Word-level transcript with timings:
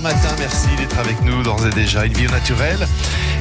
super 0.00 0.14
matin, 0.14 0.34
merci 0.38 0.68
d'être 0.76 0.98
avec 0.98 1.20
nous 1.22 1.42
d'ores 1.42 1.66
et 1.66 1.70
déjà. 1.70 2.06
Une 2.06 2.12
vie 2.12 2.26
naturelle. 2.26 2.86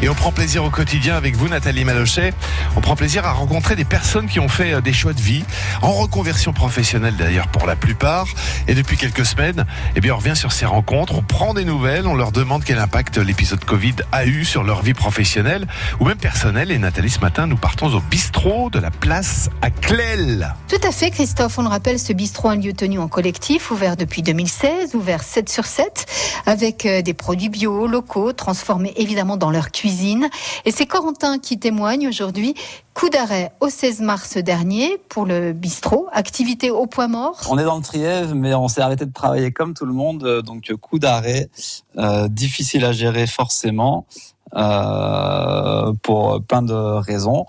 Et 0.02 0.08
on 0.08 0.16
prend 0.16 0.32
plaisir 0.32 0.64
au 0.64 0.70
quotidien 0.70 1.16
avec 1.16 1.36
vous, 1.36 1.50
Nathalie 1.50 1.84
Malochet. 1.84 2.34
On 2.78 2.82
prend 2.82 2.96
plaisir 2.96 3.26
à 3.26 3.34
rencontrer 3.34 3.76
des 3.76 3.84
personnes 3.84 4.28
qui 4.28 4.40
ont 4.40 4.48
fait 4.48 4.74
euh, 4.74 4.82
des 4.82 4.94
choix 4.94 5.12
de 5.12 5.20
vie, 5.20 5.44
en 5.82 5.92
reconversion 5.92 6.54
professionnelle 6.54 7.18
d'ailleurs 7.18 7.48
pour 7.50 7.68
la 7.68 7.76
plupart. 7.76 8.26
Et 8.70 8.76
depuis 8.76 8.96
quelques 8.96 9.26
semaines, 9.26 9.66
eh 9.98 10.00
bien, 10.00 10.14
on 10.14 10.18
revient 10.18 10.38
sur 10.38 10.54
ces 10.54 10.66
rencontres, 10.66 11.16
on 11.16 11.22
prend 11.22 11.54
des 11.54 11.66
nouvelles, 11.66 12.08
on 12.08 12.16
leur 12.16 12.32
demande 12.32 12.64
quel 12.64 12.80
impact 12.80 13.18
l'épisode 13.18 13.64
Covid 13.66 13.96
a 14.14 14.26
eu 14.26 14.46
sur 14.46 14.64
leur 14.64 14.82
vie 14.84 14.94
professionnelle 14.94 15.68
ou 16.00 16.06
même 16.06 16.18
personnelle. 16.18 16.72
Et 16.72 16.78
Nathalie, 16.78 17.10
ce 17.10 17.20
matin, 17.20 17.46
nous 17.46 17.58
partons 17.58 17.94
au 17.94 18.00
bistrot 18.00 18.70
de 18.70 18.80
la 18.80 18.92
place 18.92 19.50
à 19.62 19.70
Clel. 19.70 20.56
Tout 20.70 20.88
à 20.88 20.92
fait, 20.92 21.12
Christophe. 21.12 21.60
On 21.60 21.64
le 21.64 21.68
rappelle, 21.68 22.00
ce 22.00 22.14
bistrot, 22.14 22.48
un 22.48 22.56
lieu 22.56 22.72
tenu 22.72 23.00
en 23.00 23.10
collectif, 23.10 23.70
ouvert 23.70 23.98
depuis 23.98 24.22
2016, 24.22 24.96
ouvert 24.96 25.24
7 25.24 25.50
sur 25.50 25.66
7, 25.66 26.06
avec 26.50 26.88
euh, 26.88 27.04
des 27.04 27.14
produits 27.14 27.50
bio, 27.50 27.86
locaux, 27.86 28.34
transformés 28.34 28.92
évidemment 28.96 29.38
dans 29.38 29.52
leur 29.52 29.70
cuisine 29.70 30.30
et 30.66 30.72
c'est 30.72 30.88
Corentin 30.88 31.38
qui 31.38 31.60
témoigne 31.60 32.08
aujourd'hui. 32.08 32.56
Coup 32.96 33.10
d'arrêt 33.10 33.52
au 33.60 33.70
16 33.70 34.02
mars 34.02 34.36
dernier 34.38 34.98
pour 35.10 35.28
le 35.28 35.54
bistrot, 35.54 36.08
activité 36.12 36.72
au 36.72 36.88
point 36.88 37.08
mort. 37.08 37.40
On 37.52 37.60
est 37.60 37.64
dans 37.64 37.78
le 37.78 37.84
Trièvre, 37.84 38.34
mais 38.34 38.56
on 38.56 38.68
s'est 38.68 38.82
arrêté 38.82 39.06
de 39.06 39.14
travailler 39.14 39.52
comme 39.52 39.76
tout 39.76 39.86
le 39.86 39.94
monde, 39.94 40.24
euh, 40.24 40.42
donc 40.42 40.74
coup 40.82 40.98
d'arrêt, 40.98 41.52
euh, 41.98 42.28
difficile 42.28 42.84
à 42.84 42.94
gérer 42.94 43.28
forcément, 43.28 44.08
euh, 44.56 45.94
pour 46.02 46.42
plein 46.42 46.64
de 46.64 46.74
raisons. 46.74 47.46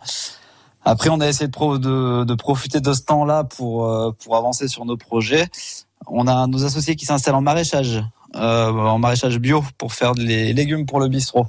Après, 0.84 1.09
on 1.09 1.20
a 1.20 1.26
essayé 1.26 1.48
de, 1.48 2.34
profiter 2.34 2.80
de 2.80 2.92
ce 2.92 3.02
temps-là 3.02 3.45
pour 3.45 3.87
avancer 4.37 4.68
sur 4.68 4.84
nos 4.84 4.98
projets. 4.98 5.48
On 6.06 6.26
a 6.26 6.46
nos 6.46 6.64
associés 6.64 6.96
qui 6.96 7.06
s'installent 7.06 7.34
en 7.34 7.42
maraîchage, 7.42 8.02
en 8.34 8.98
maraîchage 8.98 9.38
bio 9.38 9.64
pour 9.78 9.92
faire 9.92 10.14
les 10.14 10.52
légumes 10.52 10.86
pour 10.86 11.00
le 11.00 11.08
bistrot. 11.08 11.46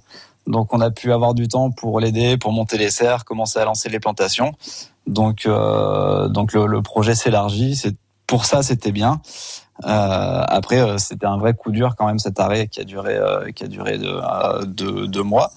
Donc 0.48 0.74
on 0.74 0.82
a 0.82 0.92
pu 0.92 1.14
avoir 1.14 1.34
du 1.34 1.48
temps 1.48 1.72
pour 1.72 2.00
l'aider, 2.00 2.38
pour 2.38 2.52
monter 2.52 2.78
les 2.78 2.90
serres, 2.90 3.26
commencer 3.26 3.60
à 3.60 3.66
lancer 3.66 3.90
les 3.90 4.00
plantations. 4.00 4.54
Donc 5.08 5.46
euh, 5.46 6.28
donc 6.28 6.54
le, 6.54 6.82
projet 6.82 7.16
s'élargit. 7.16 7.76
C'est 7.76 7.96
pour 8.28 8.46
ça 8.46 8.64
c'était 8.64 8.92
bien. 8.92 9.22
Euh, 9.86 10.44
après 10.48 10.80
euh, 10.80 10.98
c'était 10.98 11.26
un 11.26 11.38
vrai 11.38 11.54
coup 11.54 11.72
dur 11.72 11.96
quand 11.98 12.06
même 12.06 12.20
cet 12.20 12.40
arrêt 12.40 12.68
qui 12.68 12.82
a 12.82 12.84
duré 12.84 13.20
qui 13.56 13.64
a 13.64 13.68
duré 13.68 14.00
deux 14.68 15.24
mois. 15.24 15.52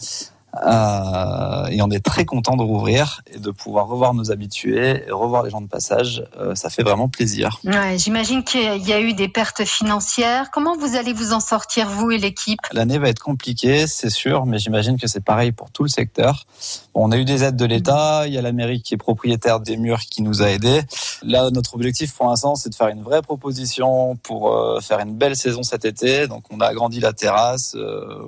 Euh, 0.62 1.66
et 1.66 1.82
on 1.82 1.90
est 1.90 2.04
très 2.04 2.24
content 2.24 2.56
de 2.56 2.62
rouvrir 2.62 3.22
et 3.32 3.38
de 3.38 3.50
pouvoir 3.50 3.88
revoir 3.88 4.14
nos 4.14 4.30
habitués, 4.30 5.04
et 5.06 5.10
revoir 5.10 5.42
les 5.42 5.50
gens 5.50 5.60
de 5.60 5.66
passage. 5.66 6.24
Euh, 6.38 6.54
ça 6.54 6.70
fait 6.70 6.82
vraiment 6.82 7.08
plaisir. 7.08 7.60
Ouais, 7.64 7.98
J'imagine 7.98 8.44
qu'il 8.44 8.86
y 8.86 8.92
a 8.92 9.00
eu 9.00 9.14
des 9.14 9.28
pertes 9.28 9.64
financières. 9.64 10.50
Comment 10.52 10.76
vous 10.76 10.96
allez 10.96 11.12
vous 11.12 11.32
en 11.32 11.40
sortir, 11.40 11.88
vous 11.88 12.10
et 12.10 12.18
l'équipe? 12.18 12.60
L'année 12.72 12.98
va 12.98 13.08
être 13.08 13.20
compliquée, 13.20 13.86
c'est 13.86 14.10
sûr, 14.10 14.46
mais 14.46 14.58
j'imagine 14.58 14.98
que 14.98 15.06
c'est 15.06 15.24
pareil 15.24 15.52
pour 15.52 15.70
tout 15.70 15.82
le 15.82 15.88
secteur. 15.88 16.46
on 16.94 17.10
a 17.10 17.16
eu 17.16 17.24
des 17.24 17.42
aides 17.42 17.56
de 17.56 17.64
l'État, 17.64 18.26
il 18.26 18.34
y 18.34 18.38
a 18.38 18.42
la 18.42 18.52
mairie 18.52 18.82
qui 18.82 18.94
est 18.94 18.98
propriétaire 18.98 19.60
des 19.60 19.76
murs 19.76 20.00
qui 20.00 20.22
nous 20.22 20.42
a 20.42 20.50
aidés. 20.50 20.82
Là, 21.22 21.50
notre 21.50 21.74
objectif 21.74 22.14
pour 22.14 22.28
l'instant, 22.28 22.54
c'est 22.54 22.70
de 22.70 22.74
faire 22.74 22.88
une 22.88 23.02
vraie 23.02 23.22
proposition 23.22 24.16
pour 24.16 24.52
euh, 24.52 24.80
faire 24.80 25.00
une 25.00 25.14
belle 25.14 25.36
saison 25.36 25.62
cet 25.62 25.84
été. 25.84 26.28
Donc, 26.28 26.44
on 26.50 26.60
a 26.60 26.66
agrandi 26.66 27.00
la 27.00 27.12
terrasse 27.12 27.76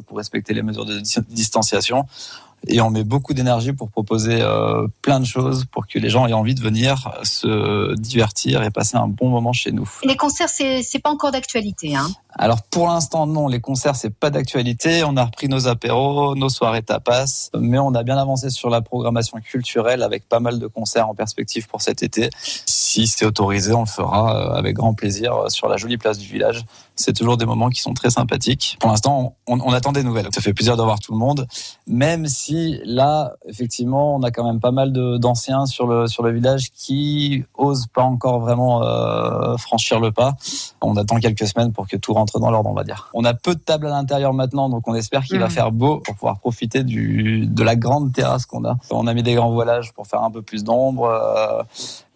pour 0.06 0.16
respecter 0.16 0.54
les 0.54 0.62
mesures 0.62 0.84
de 0.84 1.00
distanciation 1.28 2.06
et 2.68 2.80
on 2.80 2.90
met 2.90 3.04
beaucoup 3.04 3.34
d'énergie 3.34 3.72
pour 3.72 3.90
proposer 3.90 4.38
euh, 4.40 4.86
plein 5.02 5.20
de 5.20 5.24
choses 5.24 5.64
pour 5.70 5.86
que 5.86 5.98
les 5.98 6.10
gens 6.10 6.26
aient 6.26 6.32
envie 6.32 6.54
de 6.54 6.60
venir 6.60 7.12
se 7.22 7.94
divertir 7.94 8.62
et 8.62 8.70
passer 8.70 8.96
un 8.96 9.08
bon 9.08 9.28
moment 9.28 9.52
chez 9.52 9.72
nous. 9.72 9.88
Les 10.04 10.16
concerts, 10.16 10.48
c'est 10.48 10.98
pas 11.02 11.10
encore 11.10 11.30
d'actualité, 11.30 11.94
hein 11.94 12.08
Alors 12.34 12.62
pour 12.62 12.88
l'instant 12.88 13.26
non, 13.26 13.46
les 13.46 13.60
concerts 13.60 13.96
c'est 13.96 14.14
pas 14.14 14.30
d'actualité. 14.30 15.04
On 15.04 15.16
a 15.16 15.24
repris 15.24 15.48
nos 15.48 15.68
apéros, 15.68 16.34
nos 16.34 16.48
soirées 16.48 16.82
tapas, 16.82 17.50
mais 17.56 17.78
on 17.78 17.94
a 17.94 18.02
bien 18.02 18.16
avancé 18.16 18.50
sur 18.50 18.70
la 18.70 18.80
programmation 18.80 19.38
culturelle 19.38 20.02
avec 20.02 20.28
pas 20.28 20.40
mal 20.40 20.58
de 20.58 20.66
concerts 20.66 21.08
en 21.08 21.14
perspective 21.14 21.68
pour 21.68 21.82
cet 21.82 22.02
été. 22.02 22.30
Si 22.66 23.06
c'est 23.06 23.24
autorisé, 23.24 23.72
on 23.74 23.80
le 23.80 23.86
fera 23.86 24.34
euh, 24.34 24.58
avec 24.58 24.74
grand 24.74 24.94
plaisir 24.94 25.34
euh, 25.34 25.48
sur 25.48 25.68
la 25.68 25.76
jolie 25.76 25.98
place 25.98 26.18
du 26.18 26.26
village. 26.26 26.64
C'est 26.96 27.12
toujours 27.12 27.36
des 27.36 27.46
moments 27.46 27.68
qui 27.68 27.80
sont 27.80 27.94
très 27.94 28.10
sympathiques. 28.10 28.76
Pour 28.80 28.90
l'instant, 28.90 29.36
on, 29.46 29.60
on 29.60 29.72
attend 29.72 29.92
des 29.92 30.02
nouvelles. 30.02 30.28
Ça 30.34 30.40
fait 30.40 30.54
plaisir 30.54 30.76
d'avoir 30.76 30.98
tout 30.98 31.12
le 31.12 31.18
monde, 31.18 31.46
même 31.86 32.26
si 32.26 32.80
là, 32.84 33.34
effectivement, 33.46 34.16
on 34.16 34.22
a 34.22 34.30
quand 34.30 34.44
même 34.44 34.60
pas 34.60 34.70
mal 34.70 34.92
d'anciens 34.92 35.66
sur 35.66 35.86
le 35.86 36.06
sur 36.06 36.22
le 36.22 36.32
village 36.32 36.70
qui 36.72 37.44
osent 37.54 37.86
pas 37.86 38.02
encore 38.02 38.40
vraiment 38.40 38.82
euh, 38.82 39.56
franchir 39.56 40.00
le 40.00 40.12
pas. 40.12 40.34
On 40.80 40.96
attend 40.96 41.16
quelques 41.20 41.46
semaines 41.46 41.72
pour 41.72 41.86
que 41.86 41.96
tout 41.96 42.12
rentre 42.12 42.38
dans 42.40 42.50
l'ordre, 42.50 42.70
on 42.70 42.74
va 42.74 42.84
dire. 42.84 43.10
On 43.14 43.24
a 43.24 43.34
peu 43.34 43.54
de 43.54 43.60
tables 43.60 43.86
à 43.86 43.90
l'intérieur 43.90 44.32
maintenant, 44.32 44.68
donc 44.68 44.88
on 44.88 44.94
espère 44.94 45.24
qu'il 45.24 45.38
va 45.38 45.46
mmh. 45.46 45.50
faire 45.50 45.72
beau 45.72 45.98
pour 45.98 46.14
pouvoir 46.14 46.38
profiter 46.38 46.84
du 46.84 47.46
de 47.46 47.62
la 47.62 47.76
grande 47.76 48.12
terrasse 48.12 48.46
qu'on 48.46 48.64
a. 48.64 48.76
On 48.90 49.06
a 49.06 49.14
mis 49.14 49.22
des 49.22 49.34
grands 49.34 49.52
voilages 49.52 49.92
pour 49.92 50.06
faire 50.06 50.22
un 50.22 50.30
peu 50.30 50.42
plus 50.42 50.64
d'ombre. 50.64 51.04
Euh, 51.04 51.62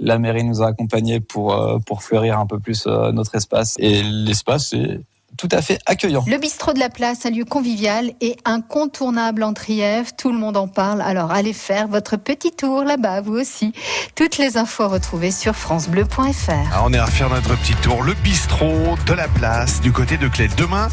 la 0.00 0.19
mairie 0.19 0.44
nous 0.44 0.62
a 0.62 0.69
accompagnés 0.69 1.21
pour 1.21 1.55
euh, 1.55 1.78
pour 1.78 2.03
fleurir 2.03 2.38
un 2.38 2.47
peu 2.47 2.59
plus 2.59 2.87
notre 2.87 3.34
espace 3.34 3.77
et 3.78 4.03
l'espace 4.03 4.71
c'est 4.71 5.00
tout 5.41 5.49
à 5.53 5.62
fait 5.62 5.78
accueillant. 5.87 6.25
Le 6.27 6.37
bistrot 6.37 6.72
de 6.72 6.78
la 6.78 6.91
place, 6.91 7.25
un 7.25 7.31
lieu 7.31 7.44
convivial 7.44 8.12
et 8.21 8.37
incontournable 8.44 9.43
en 9.43 9.55
Trièvre. 9.55 10.11
Tout 10.16 10.33
le 10.33 10.38
monde 10.38 10.56
en 10.56 10.69
parle. 10.69 11.00
Alors 11.00 11.31
allez 11.31 11.53
faire 11.53 11.88
votre 11.88 12.16
petit 12.16 12.53
tour 12.53 12.84
là-bas, 12.84 13.21
vous 13.22 13.38
aussi. 13.38 13.72
Toutes 14.15 14.38
les 14.38 14.59
infos 14.59 14.88
retrouvées 14.88 15.31
sur 15.31 15.55
francebleu.fr. 15.55 16.53
Ah, 16.72 16.82
on 16.84 16.93
est 16.93 16.99
à 16.99 17.06
faire 17.06 17.31
notre 17.31 17.56
petit 17.59 17.75
tour. 17.77 18.03
Le 18.03 18.15
bistrot 18.22 18.97
de 19.06 19.12
la 19.15 19.28
place 19.28 19.81
du 19.81 19.93
côté 19.93 20.19
de 20.19 20.28
Clé. 20.28 20.49
Demain, 20.56 20.88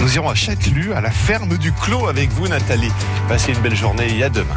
nous 0.00 0.14
irons 0.14 0.28
à 0.28 0.34
Châtelu, 0.34 0.92
à 0.92 1.00
la 1.00 1.10
ferme 1.10 1.56
du 1.56 1.72
Clos 1.72 2.06
avec 2.06 2.30
vous, 2.30 2.48
Nathalie. 2.48 2.92
Passez 3.28 3.52
une 3.52 3.60
belle 3.60 3.76
journée 3.76 4.08
et 4.18 4.24
à 4.24 4.28
demain. 4.28 4.56